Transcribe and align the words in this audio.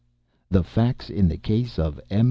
THE 0.49 0.63
FACTS 0.63 1.11
IN 1.11 1.27
THE 1.27 1.37
CASE 1.37 1.77
OF 1.77 1.99
M. 2.09 2.19